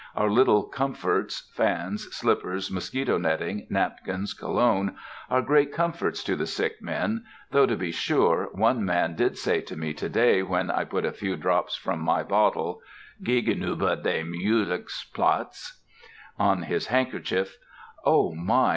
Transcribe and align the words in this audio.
Our 0.15 0.31
little 0.31 0.63
comforts, 0.63 1.47
fans, 1.53 2.07
slippers, 2.11 2.71
mosquito 2.71 3.19
netting, 3.19 3.67
napkins, 3.69 4.33
cologne, 4.33 4.95
are 5.29 5.43
great 5.43 5.71
comforts 5.71 6.23
to 6.23 6.35
the 6.35 6.47
sick 6.47 6.81
men, 6.81 7.23
though 7.51 7.67
to 7.67 7.77
be 7.77 7.91
sure 7.91 8.49
one 8.51 8.83
man 8.83 9.15
did 9.15 9.37
say 9.37 9.61
to 9.61 9.75
me 9.75 9.93
to 9.93 10.09
day, 10.09 10.41
when 10.41 10.71
I 10.71 10.85
put 10.85 11.05
a 11.05 11.11
few 11.13 11.35
drops 11.35 11.75
from 11.75 11.99
my 11.99 12.23
bottle, 12.23 12.81
"Gegenüber 13.21 14.01
dem 14.01 14.33
Julichs 14.33 15.03
Platz," 15.13 15.79
on 16.39 16.63
his 16.63 16.87
handkerchief, 16.87 17.55
"O 18.03 18.33
my! 18.33 18.69